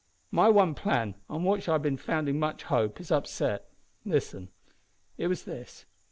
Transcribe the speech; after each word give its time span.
"My 0.31 0.49
one 0.49 0.73
plan, 0.73 1.13
on 1.29 1.43
which 1.43 1.69
I 1.69 1.73
had 1.73 1.83
been 1.83 1.95
founding 1.95 2.39
much 2.39 2.63
hope, 2.63 2.99
is 2.99 3.11
upset. 3.11 3.69
Listen. 4.03 4.49
It 5.15 5.27
was 5.27 5.43
this. 5.43 5.85